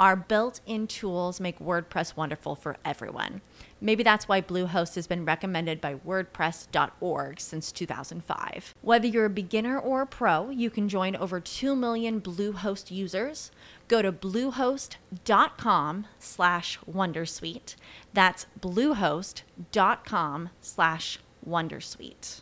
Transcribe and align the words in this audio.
Our 0.00 0.16
built 0.16 0.60
in 0.66 0.88
tools 0.88 1.38
make 1.38 1.60
WordPress 1.60 2.16
wonderful 2.16 2.56
for 2.56 2.76
everyone. 2.84 3.42
Maybe 3.80 4.02
that's 4.02 4.26
why 4.26 4.40
Bluehost 4.40 4.96
has 4.96 5.06
been 5.06 5.24
recommended 5.24 5.80
by 5.80 5.94
WordPress.org 5.94 7.38
since 7.38 7.70
2005. 7.70 8.74
Whether 8.82 9.06
you're 9.06 9.26
a 9.26 9.30
beginner 9.30 9.78
or 9.78 10.02
a 10.02 10.06
pro, 10.06 10.50
you 10.50 10.68
can 10.68 10.88
join 10.88 11.14
over 11.14 11.38
2 11.38 11.76
million 11.76 12.20
Bluehost 12.20 12.90
users. 12.90 13.52
Go 13.86 14.02
to 14.02 14.10
bluehost.com 14.10 16.06
slash 16.18 16.78
Wondersuite. 16.90 17.76
That's 18.12 18.46
bluehost.com 18.60 20.50
slash 20.60 21.18
Wondersuite. 21.48 22.40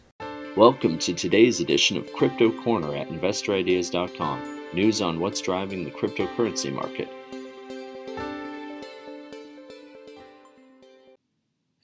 Welcome 0.57 0.99
to 0.99 1.13
today's 1.13 1.61
edition 1.61 1.99
of 1.99 2.13
Crypto 2.15 2.51
Corner 2.63 2.95
at 2.95 3.09
InvestorIdeas.com. 3.09 4.61
News 4.73 5.03
on 5.03 5.21
what's 5.21 5.41
driving 5.43 5.85
the 5.85 5.91
cryptocurrency 5.91 6.73
market. 6.73 7.09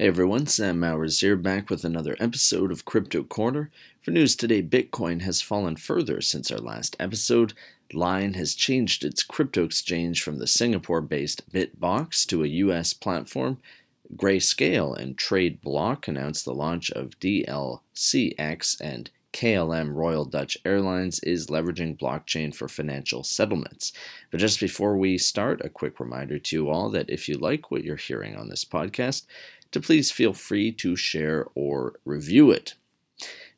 Hey 0.01 0.07
everyone, 0.07 0.47
Sam 0.47 0.79
Mowers 0.79 1.19
here, 1.19 1.35
back 1.35 1.69
with 1.69 1.85
another 1.85 2.17
episode 2.21 2.71
of 2.71 2.85
Crypto 2.85 3.25
Corner. 3.25 3.69
For 4.01 4.13
news 4.13 4.37
today, 4.37 4.63
Bitcoin 4.63 5.23
has 5.23 5.41
fallen 5.41 5.75
further 5.75 6.21
since 6.21 6.53
our 6.53 6.61
last 6.61 6.95
episode. 7.01 7.53
Line 7.93 8.35
has 8.35 8.55
changed 8.55 9.05
its 9.05 9.25
crypto 9.25 9.65
exchange 9.65 10.23
from 10.23 10.39
the 10.39 10.47
Singapore 10.47 11.01
based 11.01 11.51
Bitbox 11.51 12.25
to 12.29 12.45
a 12.45 12.47
US 12.47 12.93
platform. 12.93 13.59
Grayscale 14.15 14.97
and 14.97 15.17
TradeBlock 15.17 16.07
announced 16.07 16.45
the 16.45 16.55
launch 16.55 16.93
of 16.93 17.19
DLCX, 17.19 18.81
and 18.81 19.11
KLM 19.33 19.95
Royal 19.95 20.25
Dutch 20.25 20.57
Airlines 20.65 21.21
is 21.21 21.49
leveraging 21.49 21.99
blockchain 21.99 22.55
for 22.55 22.67
financial 22.67 23.23
settlements. 23.23 23.93
But 24.31 24.41
just 24.41 24.59
before 24.59 24.97
we 24.97 25.19
start, 25.19 25.61
a 25.65 25.69
quick 25.69 26.01
reminder 26.01 26.39
to 26.39 26.57
you 26.57 26.71
all 26.71 26.89
that 26.91 27.11
if 27.11 27.29
you 27.29 27.37
like 27.37 27.71
what 27.71 27.85
you're 27.85 27.97
hearing 27.97 28.37
on 28.37 28.49
this 28.49 28.65
podcast, 28.65 29.27
to 29.73 29.81
please 29.81 30.11
feel 30.11 30.33
free 30.33 30.73
to 30.73 30.97
share 30.97 31.47
or 31.55 32.01
review 32.05 32.51
it. 32.51 32.75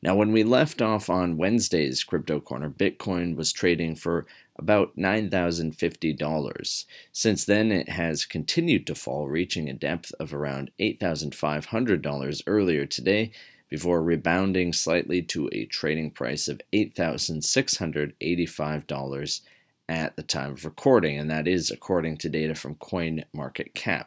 Now, 0.03 0.15
when 0.15 0.33
we 0.33 0.45
left 0.45 0.81
off 0.81 1.11
on 1.11 1.37
Wednesday's 1.37 2.05
Crypto 2.05 2.41
Corner, 2.41 2.71
Bitcoin 2.71 3.37
was 3.37 3.53
trading 3.53 3.97
for 3.97 4.25
about 4.57 4.97
$9,050. 4.97 6.85
Since 7.13 7.45
then, 7.45 7.71
it 7.71 7.91
has 7.91 8.25
continued 8.25 8.87
to 8.87 8.95
fall, 8.95 9.29
reaching 9.29 9.69
a 9.69 9.75
depth 9.75 10.15
of 10.19 10.33
around 10.33 10.71
$8,500 10.81 12.43
earlier 12.47 12.87
today, 12.87 13.31
before 13.69 14.03
rebounding 14.03 14.73
slightly 14.73 15.21
to 15.23 15.51
a 15.53 15.67
trading 15.67 16.11
price 16.11 16.49
of 16.49 16.63
$8,685 16.73 19.41
at 19.89 20.17
the 20.17 20.23
time 20.23 20.53
of 20.53 20.65
recording, 20.65 21.19
and 21.19 21.31
that 21.31 21.47
is 21.47 21.71
according 21.71 22.17
to 22.17 22.29
data 22.29 22.55
from 22.55 22.75
CoinMarketCap. 22.77 24.07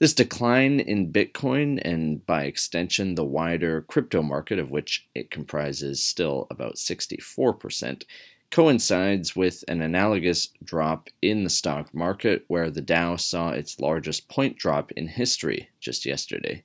This 0.00 0.14
decline 0.14 0.78
in 0.78 1.12
Bitcoin, 1.12 1.80
and 1.84 2.24
by 2.24 2.44
extension 2.44 3.16
the 3.16 3.24
wider 3.24 3.82
crypto 3.82 4.22
market, 4.22 4.60
of 4.60 4.70
which 4.70 5.08
it 5.12 5.28
comprises 5.28 6.02
still 6.04 6.46
about 6.50 6.76
64%, 6.76 8.04
coincides 8.52 9.34
with 9.34 9.64
an 9.66 9.82
analogous 9.82 10.50
drop 10.62 11.08
in 11.20 11.42
the 11.42 11.50
stock 11.50 11.92
market, 11.92 12.44
where 12.46 12.70
the 12.70 12.80
Dow 12.80 13.16
saw 13.16 13.50
its 13.50 13.80
largest 13.80 14.28
point 14.28 14.56
drop 14.56 14.92
in 14.92 15.08
history 15.08 15.68
just 15.80 16.06
yesterday. 16.06 16.62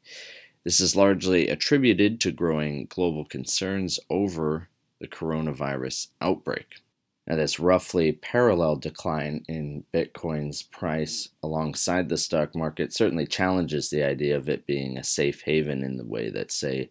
This 0.64 0.80
is 0.80 0.96
largely 0.96 1.50
attributed 1.50 2.22
to 2.22 2.32
growing 2.32 2.86
global 2.86 3.26
concerns 3.26 4.00
over 4.12 4.70
the 5.00 5.08
coronavirus 5.08 6.10
outbreak. 6.22 6.84
Now, 7.26 7.38
this 7.38 7.60
roughly 7.60 8.12
parallel 8.12 8.76
decline 8.76 9.46
in 9.48 9.86
Bitcoin's 9.94 10.62
price 10.62 11.30
alongside 11.42 12.10
the 12.10 12.18
stock 12.18 12.54
market 12.54 12.94
certainly 12.94 13.26
challenges 13.26 13.90
the 13.90 14.04
idea 14.04 14.36
of 14.36 14.50
it 14.50 14.66
being 14.66 14.98
a 14.98 15.04
safe 15.06 15.42
haven 15.42 15.84
in 15.84 15.96
the 15.96 16.06
way 16.06 16.30
that, 16.30 16.52
say, 16.52 16.90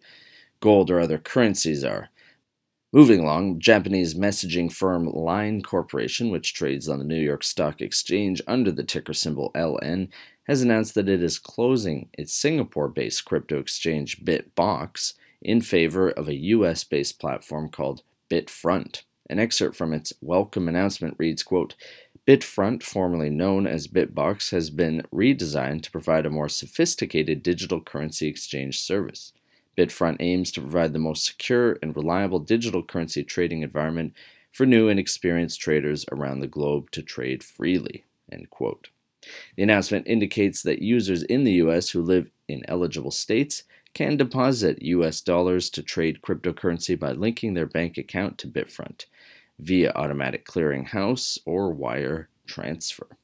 gold 0.59 0.89
or 0.89 0.99
other 0.99 1.19
currencies 1.19 1.83
are. 1.83 2.09
Moving 2.91 3.19
along, 3.19 3.59
Japanese 3.59 4.15
messaging 4.15 4.71
firm 4.71 5.07
Line 5.07 5.61
Corporation, 5.61 6.29
which 6.31 6.53
trades 6.53 6.89
on 6.89 6.99
the 6.99 7.05
New 7.05 7.19
York 7.19 7.43
Stock 7.43 7.81
Exchange 7.81 8.41
under 8.47 8.71
the 8.71 8.83
ticker 8.83 9.13
symbol 9.13 9.51
LN, 9.55 10.09
has 10.43 10.61
announced 10.61 10.95
that 10.95 11.09
it 11.09 11.23
is 11.23 11.39
closing 11.39 12.09
its 12.13 12.33
Singapore 12.33 12.89
based 12.89 13.25
crypto 13.25 13.59
exchange 13.59 14.23
Bitbox 14.23 15.13
in 15.41 15.61
favor 15.61 16.09
of 16.09 16.27
a 16.27 16.35
US 16.35 16.83
based 16.83 17.19
platform 17.19 17.69
called 17.69 18.03
Bitfront. 18.29 19.03
An 19.29 19.39
excerpt 19.39 19.75
from 19.75 19.93
its 19.93 20.11
welcome 20.21 20.67
announcement 20.67 21.15
reads, 21.17 21.43
quote, 21.43 21.75
Bitfront, 22.27 22.83
formerly 22.83 23.29
known 23.29 23.65
as 23.65 23.87
Bitbox, 23.87 24.51
has 24.51 24.69
been 24.69 25.03
redesigned 25.13 25.83
to 25.83 25.91
provide 25.91 26.25
a 26.25 26.29
more 26.29 26.49
sophisticated 26.49 27.41
digital 27.41 27.81
currency 27.81 28.27
exchange 28.27 28.79
service. 28.79 29.33
Bitfront 29.77 30.17
aims 30.19 30.51
to 30.51 30.61
provide 30.61 30.93
the 30.93 30.99
most 30.99 31.25
secure 31.25 31.77
and 31.81 31.95
reliable 31.95 32.39
digital 32.39 32.83
currency 32.83 33.23
trading 33.23 33.61
environment 33.61 34.13
for 34.51 34.65
new 34.65 34.87
and 34.87 34.99
experienced 34.99 35.59
traders 35.59 36.05
around 36.11 36.39
the 36.39 36.47
globe 36.47 36.91
to 36.91 37.01
trade 37.01 37.43
freely. 37.43 38.03
End 38.31 38.49
quote. 38.49 38.89
The 39.55 39.63
announcement 39.63 40.07
indicates 40.07 40.61
that 40.63 40.81
users 40.81 41.23
in 41.23 41.43
the 41.43 41.53
US 41.53 41.89
who 41.89 42.01
live 42.01 42.29
in 42.47 42.63
eligible 42.67 43.11
states 43.11 43.63
can 43.93 44.17
deposit 44.17 44.81
US 44.81 45.21
dollars 45.21 45.69
to 45.71 45.81
trade 45.81 46.21
cryptocurrency 46.21 46.99
by 46.99 47.11
linking 47.11 47.53
their 47.53 47.65
bank 47.65 47.97
account 47.97 48.37
to 48.39 48.47
Bitfront 48.47 49.05
via 49.59 49.91
automatic 49.95 50.45
clearinghouse 50.45 51.37
or 51.45 51.71
wire 51.71 52.29
transfer. 52.47 53.17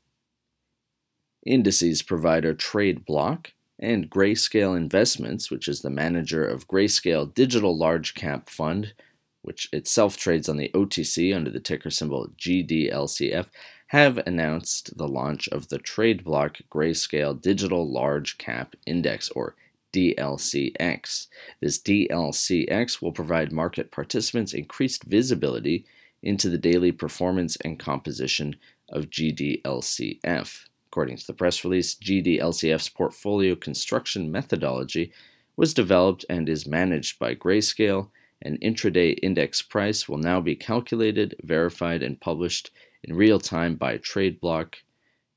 Indices 1.46 2.02
provider 2.02 2.54
TradeBlock 2.54 3.48
and 3.80 4.10
Grayscale 4.10 4.76
Investments, 4.76 5.50
which 5.50 5.68
is 5.68 5.82
the 5.82 5.90
manager 5.90 6.46
of 6.46 6.68
Grayscale 6.68 7.34
Digital 7.34 7.76
Large 7.78 8.14
Cap 8.14 8.50
Fund, 8.50 8.94
which 9.42 9.70
itself 9.72 10.18
trades 10.18 10.50
on 10.50 10.58
the 10.58 10.70
OTC 10.74 11.34
under 11.34 11.50
the 11.50 11.62
ticker 11.62 11.90
symbol 11.90 12.28
GDLCF, 12.38 13.48
have 13.88 14.18
announced 14.28 14.98
the 14.98 15.08
launch 15.08 15.48
of 15.48 15.70
the 15.70 15.80
TradeBlock 15.80 16.62
Grayscale 16.70 17.42
Digital 17.42 17.90
Large 17.90 18.38
Cap 18.38 18.76
Index, 18.86 19.30
or 19.30 19.56
DLCX. 19.94 21.28
This 21.62 21.80
DLCX 21.80 23.02
will 23.02 23.12
provide 23.12 23.52
market 23.52 23.92
participants 23.92 24.54
increased 24.54 25.04
visibility 25.06 25.86
into 26.22 26.50
the 26.50 26.58
daily 26.58 26.92
performance 26.92 27.56
and 27.58 27.80
composition 27.80 28.56
of 28.90 29.10
GDLCF. 29.10 30.68
According 30.88 31.18
to 31.18 31.28
the 31.28 31.34
press 31.34 31.64
release, 31.64 31.96
GDLCF's 31.96 32.90
portfolio 32.90 33.56
construction 33.56 34.32
methodology 34.32 35.14
was 35.56 35.74
developed 35.74 36.26
and 36.30 36.50
is 36.50 36.66
managed 36.66 37.20
by 37.20 37.36
Grayscale. 37.36 38.10
An 38.42 38.58
intraday 38.58 39.18
index 39.22 39.62
price 39.62 40.10
will 40.10 40.18
now 40.18 40.42
be 40.42 40.56
calculated, 40.56 41.36
verified, 41.44 42.02
and 42.02 42.20
published 42.20 42.72
in 43.04 43.16
real 43.16 43.40
time 43.40 43.76
by 43.76 43.98
TradeBlock, 43.98 44.76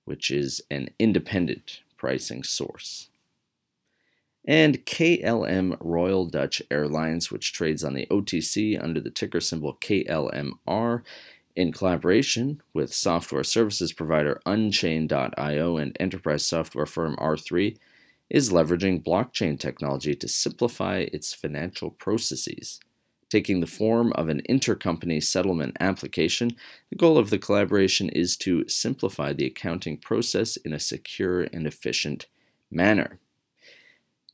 which 0.04 0.30
is 0.30 0.62
an 0.70 0.90
independent 0.98 1.80
pricing 1.96 2.42
source 2.42 3.08
and 4.44 4.84
KLM 4.86 5.76
Royal 5.80 6.26
Dutch 6.26 6.62
Airlines, 6.70 7.30
which 7.30 7.52
trades 7.52 7.84
on 7.84 7.94
the 7.94 8.06
OTC 8.10 8.82
under 8.82 9.00
the 9.00 9.10
ticker 9.10 9.40
symbol 9.40 9.78
KLMR, 9.80 11.02
in 11.54 11.70
collaboration 11.70 12.62
with 12.72 12.94
software 12.94 13.44
services 13.44 13.92
provider 13.92 14.40
Unchained.io 14.46 15.76
and 15.76 15.96
enterprise 16.00 16.46
software 16.46 16.86
firm 16.86 17.14
R3, 17.16 17.76
is 18.30 18.50
leveraging 18.50 19.04
blockchain 19.04 19.60
technology 19.60 20.14
to 20.14 20.26
simplify 20.26 21.06
its 21.12 21.34
financial 21.34 21.90
processes. 21.90 22.80
taking 23.28 23.60
the 23.60 23.66
form 23.66 24.12
of 24.12 24.28
an 24.28 24.42
intercompany 24.46 25.22
settlement 25.22 25.74
application. 25.80 26.50
The 26.90 26.96
goal 26.96 27.16
of 27.16 27.30
the 27.30 27.38
collaboration 27.38 28.10
is 28.10 28.36
to 28.38 28.68
simplify 28.68 29.32
the 29.32 29.46
accounting 29.46 29.96
process 29.96 30.58
in 30.58 30.74
a 30.74 30.78
secure 30.78 31.44
and 31.44 31.66
efficient 31.66 32.26
manner. 32.70 33.18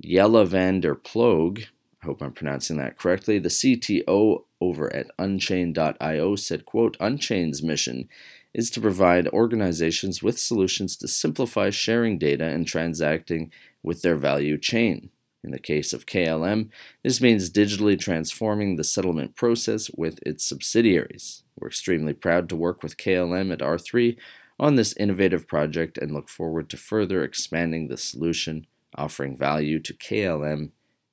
Jelle 0.01 0.45
van 0.45 0.81
der 0.81 0.95
Ploeg, 0.95 1.67
I 2.03 2.07
hope 2.07 2.23
I'm 2.23 2.33
pronouncing 2.33 2.77
that 2.77 2.97
correctly, 2.97 3.39
the 3.39 3.49
CTO 3.49 4.45
over 4.61 4.95
at 4.95 5.11
Unchain.io 5.19 6.37
said, 6.37 6.65
quote, 6.65 6.97
Unchain's 7.01 7.63
mission 7.63 8.09
is 8.55 8.71
to 8.71 8.81
provide 8.81 9.29
organizations 9.29 10.23
with 10.23 10.39
solutions 10.39 10.97
to 10.97 11.09
simplify 11.09 11.71
sharing 11.71 12.19
data 12.19 12.45
and 12.45 12.67
transacting 12.67 13.51
with 13.83 14.03
their 14.03 14.17
value 14.17 14.57
chain. 14.57 15.11
In 15.45 15.51
the 15.51 15.59
case 15.59 15.93
of 15.93 16.07
KLM, 16.07 16.71
this 17.03 17.21
means 17.21 17.51
digitally 17.51 17.99
transforming 17.99 18.77
the 18.77 18.85
settlement 18.85 19.37
process 19.37 19.91
with 19.97 20.19
its 20.27 20.45
subsidiaries. 20.45 21.43
We're 21.59 21.69
extremely 21.69 22.13
proud 22.13 22.49
to 22.49 22.57
work 22.57 22.83
with 22.83 22.97
KLM 22.97 23.53
at 23.53 23.61
R3 23.61 24.17
on 24.59 24.75
this 24.75 24.97
innovative 24.97 25.47
project 25.47 25.99
and 25.99 26.13
look 26.13 26.29
forward 26.29 26.69
to 26.71 26.77
further 26.77 27.23
expanding 27.23 27.89
the 27.89 27.97
solution, 27.97 28.67
offering 28.99 29.37
value 29.37 29.79
to 29.81 29.95
KLM 29.95 30.71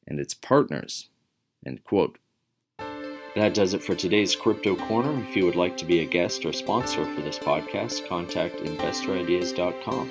and 0.07 0.19
its 0.19 0.33
partners. 0.33 1.09
End 1.65 1.83
quote. 1.83 2.17
That 3.35 3.53
does 3.53 3.73
it 3.73 3.83
for 3.83 3.95
today's 3.95 4.35
Crypto 4.35 4.75
Corner. 4.75 5.21
If 5.23 5.35
you 5.35 5.45
would 5.45 5.57
like 5.57 5.75
to 5.77 5.85
be 5.85 5.99
a 5.99 6.05
guest 6.05 6.45
or 6.45 6.53
sponsor 6.53 7.03
for 7.03 7.21
this 7.21 7.37
podcast, 7.37 8.07
contact 8.07 8.55
investorideas.com. 8.57 10.09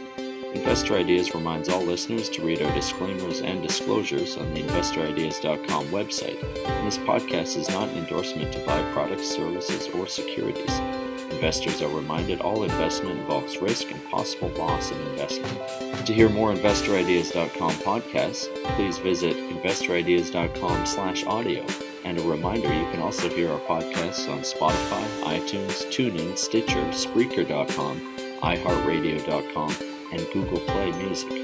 Investor 0.55 0.95
Ideas 0.95 1.35
reminds 1.35 1.69
all 1.69 1.83
listeners 1.83 2.29
to 2.31 2.47
read 2.47 2.63
our 2.63 2.73
disclaimers 2.75 3.41
and 3.41 3.63
disclosures 3.63 4.37
on 4.37 4.55
the 4.55 4.63
investorideas.com 4.63 5.87
website. 5.87 6.41
And 6.67 6.87
this 6.87 6.99
podcast 6.99 7.57
is 7.57 7.69
not 7.71 7.89
an 7.89 7.99
endorsement 7.99 8.53
to 8.53 8.65
buy 8.67 8.81
products, 8.93 9.27
services, 9.27 9.89
or 9.89 10.07
securities. 10.07 11.04
Investors 11.35 11.83
are 11.83 11.89
reminded 11.89 12.41
all 12.41 12.63
investment 12.63 13.19
involves 13.19 13.61
risk 13.61 13.91
and 13.91 14.03
possible 14.09 14.49
loss 14.51 14.91
of 14.91 15.01
investment. 15.09 16.07
To 16.07 16.13
hear 16.13 16.29
more 16.29 16.53
InvestorIdeas.com 16.53 17.73
podcasts, 17.73 18.47
please 18.77 18.99
visit 18.99 19.37
InvestorIdeas.com 19.37 20.87
slash 20.87 21.25
audio. 21.27 21.65
And 22.05 22.19
a 22.19 22.23
reminder, 22.23 22.73
you 22.73 22.91
can 22.91 23.01
also 23.01 23.29
hear 23.29 23.51
our 23.51 23.61
podcasts 23.61 24.31
on 24.31 24.41
Spotify, 24.41 25.05
iTunes, 25.23 25.87
TuneIn, 25.87 26.37
Stitcher, 26.39 26.85
Spreaker.com, 26.91 28.17
iHeartRadio.com, 28.41 29.77
and 30.13 30.27
Google 30.33 30.61
Play 30.61 30.93
Music. 30.93 31.44